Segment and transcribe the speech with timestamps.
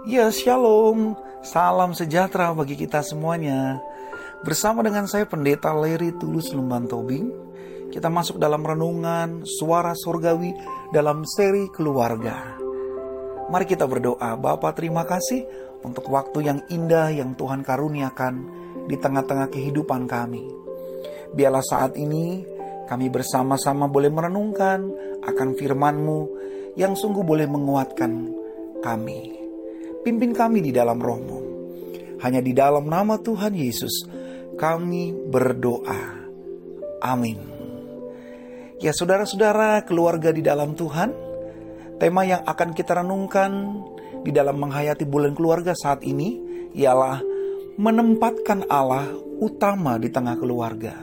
[0.00, 1.12] Ya, shalom.
[1.44, 3.76] Salam sejahtera bagi kita semuanya.
[4.40, 7.28] Bersama dengan saya Pendeta Leri Tulus Lumban Tobing,
[7.92, 10.56] kita masuk dalam renungan suara surgawi
[10.96, 12.56] dalam seri keluarga.
[13.52, 15.44] Mari kita berdoa, Bapa terima kasih
[15.84, 18.34] untuk waktu yang indah yang Tuhan karuniakan
[18.88, 20.48] di tengah-tengah kehidupan kami.
[21.36, 22.40] Biarlah saat ini
[22.88, 24.88] kami bersama-sama boleh merenungkan
[25.20, 26.20] akan firman-Mu
[26.80, 28.32] yang sungguh boleh menguatkan
[28.80, 29.41] kami.
[30.02, 31.38] Pimpin kami di dalam rohmu.
[32.22, 34.06] Hanya di dalam nama Tuhan Yesus
[34.58, 36.26] kami berdoa.
[37.02, 37.38] Amin.
[38.82, 41.14] Ya saudara-saudara keluarga di dalam Tuhan,
[42.02, 43.78] tema yang akan kita renungkan
[44.26, 46.38] di dalam menghayati bulan keluarga saat ini
[46.74, 47.22] ialah
[47.78, 49.06] menempatkan Allah
[49.38, 50.98] utama di tengah keluarga.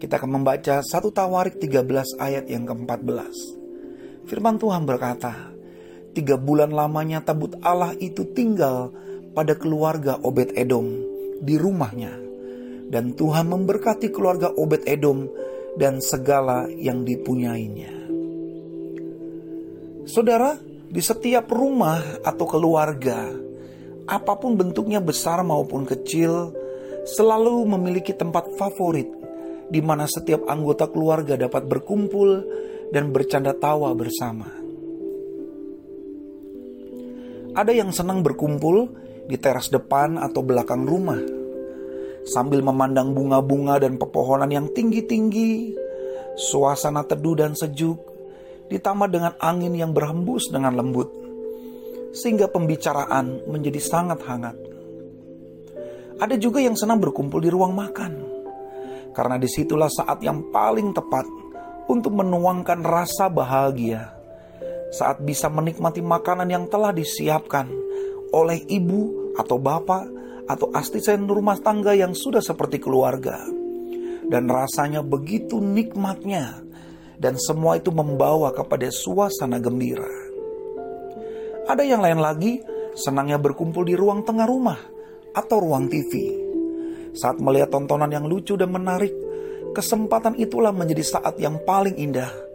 [0.00, 3.36] Kita akan membaca satu Tawarik 13 ayat yang ke-14.
[4.24, 5.52] Firman Tuhan berkata,
[6.10, 8.90] Tiga bulan lamanya tabut Allah itu tinggal
[9.30, 10.90] pada keluarga Obed Edom
[11.38, 12.12] di rumahnya.
[12.90, 15.30] Dan Tuhan memberkati keluarga Obed Edom
[15.78, 17.94] dan segala yang dipunyainya.
[20.10, 20.58] Saudara,
[20.90, 23.30] di setiap rumah atau keluarga,
[24.10, 26.50] apa pun bentuknya besar maupun kecil,
[27.06, 29.06] selalu memiliki tempat favorit
[29.70, 32.42] di mana setiap anggota keluarga dapat berkumpul
[32.90, 34.59] dan bercanda tawa bersama.
[37.50, 38.94] Ada yang senang berkumpul
[39.26, 41.18] di teras depan atau belakang rumah
[42.22, 45.74] sambil memandang bunga-bunga dan pepohonan yang tinggi-tinggi,
[46.38, 47.98] suasana teduh dan sejuk,
[48.70, 51.10] ditambah dengan angin yang berhembus dengan lembut,
[52.14, 54.56] sehingga pembicaraan menjadi sangat hangat.
[56.22, 58.12] Ada juga yang senang berkumpul di ruang makan,
[59.10, 61.26] karena di situlah saat yang paling tepat
[61.90, 64.19] untuk menuangkan rasa bahagia
[64.90, 67.70] saat bisa menikmati makanan yang telah disiapkan
[68.34, 70.04] oleh ibu atau bapak
[70.50, 73.38] atau asisten rumah tangga yang sudah seperti keluarga.
[74.30, 76.62] Dan rasanya begitu nikmatnya
[77.18, 80.06] dan semua itu membawa kepada suasana gembira.
[81.66, 82.62] Ada yang lain lagi
[82.94, 84.78] senangnya berkumpul di ruang tengah rumah
[85.34, 86.34] atau ruang TV.
[87.14, 89.10] Saat melihat tontonan yang lucu dan menarik,
[89.74, 92.49] kesempatan itulah menjadi saat yang paling indah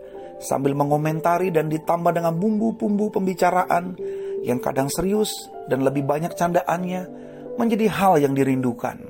[0.45, 3.97] sambil mengomentari dan ditambah dengan bumbu-bumbu pembicaraan
[4.45, 5.33] yang kadang serius
[5.65, 7.09] dan lebih banyak candaannya
[7.57, 9.01] menjadi hal yang dirindukan.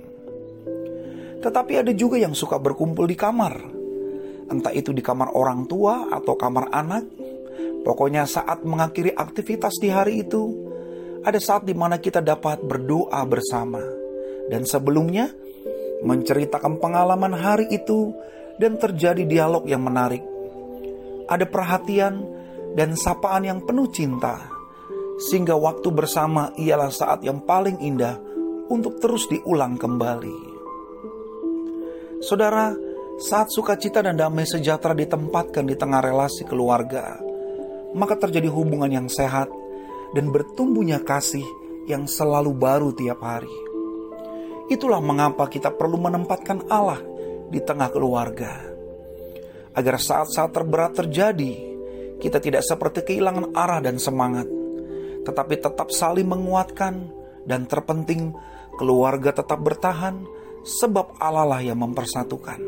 [1.43, 3.53] Tetapi ada juga yang suka berkumpul di kamar,
[4.49, 7.05] entah itu di kamar orang tua atau kamar anak.
[7.85, 10.49] Pokoknya saat mengakhiri aktivitas di hari itu,
[11.21, 13.77] ada saat di mana kita dapat berdoa bersama.
[14.49, 15.29] Dan sebelumnya,
[16.01, 18.09] menceritakan pengalaman hari itu
[18.57, 20.34] dan terjadi dialog yang menarik
[21.25, 22.21] ada perhatian
[22.75, 24.51] dan sapaan yang penuh cinta,
[25.17, 28.19] sehingga waktu bersama ialah saat yang paling indah
[28.67, 30.53] untuk terus diulang kembali.
[32.19, 32.75] Saudara,
[33.15, 37.15] saat sukacita dan damai sejahtera ditempatkan di tengah relasi keluarga,
[37.95, 39.47] maka terjadi hubungan yang sehat
[40.11, 41.45] dan bertumbuhnya kasih
[41.87, 43.51] yang selalu baru tiap hari.
[44.67, 46.99] Itulah mengapa kita perlu menempatkan Allah
[47.53, 48.74] di tengah keluarga
[49.75, 51.53] agar saat-saat terberat terjadi,
[52.23, 54.47] kita tidak seperti kehilangan arah dan semangat,
[55.27, 57.11] tetapi tetap saling menguatkan
[57.43, 58.31] dan terpenting
[58.79, 60.23] keluarga tetap bertahan
[60.63, 62.59] sebab Allah lah yang mempersatukan.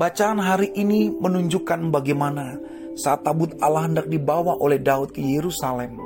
[0.00, 2.56] Bacaan hari ini menunjukkan bagaimana
[2.96, 6.00] saat tabut Allah hendak dibawa oleh Daud ke Yerusalem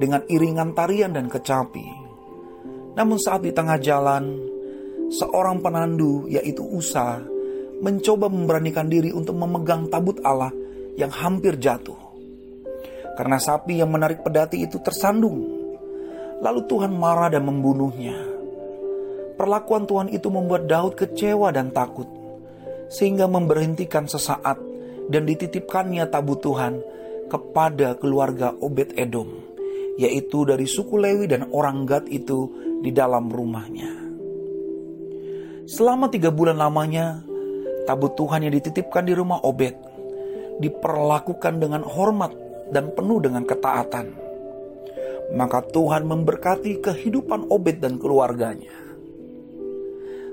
[0.00, 1.84] dengan iringan tarian dan kecapi.
[2.96, 4.24] Namun saat di tengah jalan,
[5.12, 7.20] seorang penandu yaitu Usa
[7.80, 10.52] mencoba memberanikan diri untuk memegang tabut Allah
[11.00, 11.96] yang hampir jatuh.
[13.16, 15.44] Karena sapi yang menarik pedati itu tersandung.
[16.40, 18.16] Lalu Tuhan marah dan membunuhnya.
[19.36, 22.08] Perlakuan Tuhan itu membuat Daud kecewa dan takut.
[22.88, 24.56] Sehingga memberhentikan sesaat
[25.08, 26.80] dan dititipkannya tabut Tuhan
[27.28, 29.28] kepada keluarga Obed Edom.
[30.00, 32.48] Yaitu dari suku Lewi dan orang Gad itu
[32.80, 34.00] di dalam rumahnya.
[35.68, 37.20] Selama tiga bulan lamanya,
[37.84, 39.90] tabut Tuhan yang dititipkan di rumah Obed
[40.60, 42.36] diperlakukan dengan hormat
[42.68, 44.06] dan penuh dengan ketaatan.
[45.32, 48.70] Maka Tuhan memberkati kehidupan Obed dan keluarganya.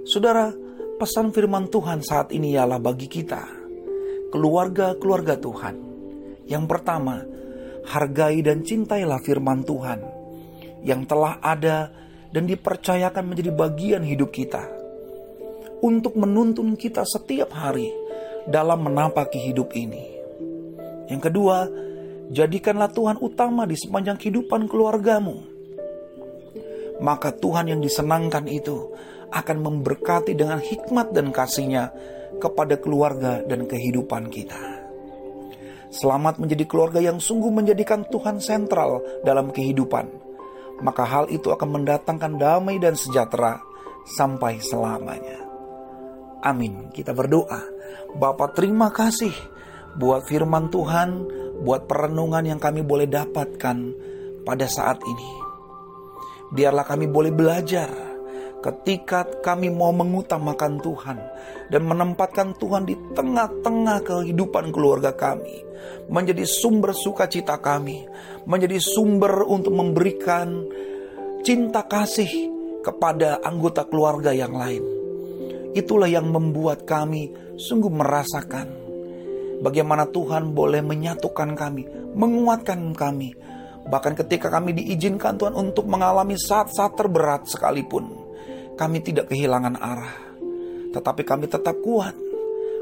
[0.04, 0.52] Saudara,
[1.00, 3.44] pesan firman Tuhan saat ini ialah bagi kita,
[4.32, 5.76] keluarga-keluarga Tuhan.
[6.48, 7.24] Yang pertama,
[7.88, 10.00] hargai dan cintailah firman Tuhan
[10.84, 11.92] yang telah ada
[12.32, 14.77] dan dipercayakan menjadi bagian hidup kita
[15.84, 17.94] untuk menuntun kita setiap hari
[18.48, 20.16] dalam menapaki hidup ini.
[21.08, 21.58] Yang kedua,
[22.28, 25.48] Jadikanlah Tuhan utama di sepanjang kehidupan keluargamu.
[27.00, 28.92] Maka Tuhan yang disenangkan itu
[29.32, 31.96] akan memberkati dengan hikmat dan kasihnya
[32.44, 34.60] kepada keluarga dan kehidupan kita.
[35.88, 40.28] Selamat menjadi keluarga yang sungguh menjadikan Tuhan sentral dalam kehidupan.
[40.84, 43.64] Maka hal itu akan mendatangkan damai dan sejahtera
[44.04, 45.47] sampai selamanya.
[46.44, 46.94] Amin.
[46.94, 47.62] Kita berdoa.
[48.18, 49.34] Bapak terima kasih
[49.98, 51.10] buat firman Tuhan,
[51.66, 53.78] buat perenungan yang kami boleh dapatkan
[54.46, 55.32] pada saat ini.
[56.54, 57.90] Biarlah kami boleh belajar
[58.64, 61.18] ketika kami mau mengutamakan Tuhan
[61.70, 65.62] dan menempatkan Tuhan di tengah-tengah kehidupan keluarga kami,
[66.08, 68.08] menjadi sumber sukacita kami,
[68.48, 70.64] menjadi sumber untuk memberikan
[71.44, 72.30] cinta kasih
[72.82, 74.97] kepada anggota keluarga yang lain.
[75.76, 78.88] Itulah yang membuat kami sungguh merasakan
[79.62, 83.34] bagaimana Tuhan boleh menyatukan kami, menguatkan kami.
[83.88, 88.12] Bahkan ketika kami diizinkan Tuhan untuk mengalami saat-saat terberat sekalipun,
[88.76, 90.16] kami tidak kehilangan arah.
[90.92, 92.16] Tetapi kami tetap kuat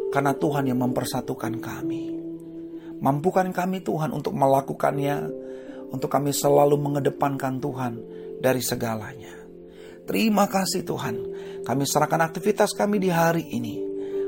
[0.09, 2.03] karena Tuhan yang mempersatukan kami.
[2.95, 5.29] Mampukan kami Tuhan untuk melakukannya,
[5.93, 7.93] untuk kami selalu mengedepankan Tuhan
[8.41, 9.44] dari segalanya.
[10.05, 11.15] Terima kasih Tuhan,
[11.65, 13.81] kami serahkan aktivitas kami di hari ini,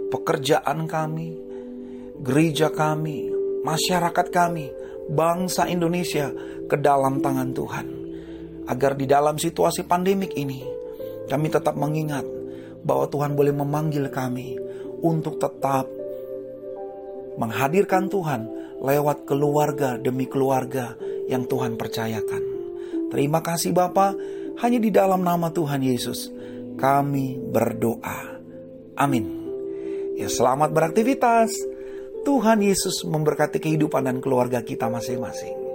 [0.10, 1.38] pekerjaan kami,
[2.26, 3.30] gereja kami,
[3.62, 4.74] masyarakat kami,
[5.14, 6.34] bangsa Indonesia
[6.66, 7.88] ke dalam tangan Tuhan.
[8.68, 10.66] Agar di dalam situasi pandemik ini,
[11.30, 12.26] kami tetap mengingat
[12.82, 14.58] bahwa Tuhan boleh memanggil kami
[15.06, 15.86] untuk tetap
[17.38, 18.50] menghadirkan Tuhan
[18.82, 20.98] lewat keluarga demi keluarga
[21.30, 22.44] yang Tuhan percayakan.
[23.14, 24.18] Terima kasih Bapa,
[24.64, 26.34] hanya di dalam nama Tuhan Yesus
[26.78, 28.42] kami berdoa.
[28.98, 29.26] Amin.
[30.18, 31.54] Ya selamat beraktivitas.
[32.26, 35.67] Tuhan Yesus memberkati kehidupan dan keluarga kita masing-masing.